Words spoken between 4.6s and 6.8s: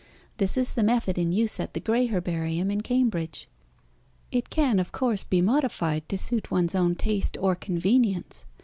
of course, be modified to suit one's